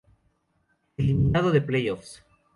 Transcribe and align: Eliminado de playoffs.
Eliminado 0.97 1.51
de 1.51 1.61
playoffs. 1.61 2.25